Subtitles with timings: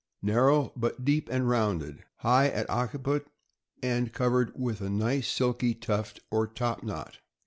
[0.33, 3.27] —Narrow, but deep and rounded; high at occiput,
[3.83, 7.19] and covered with a nice silky tuft or top knot.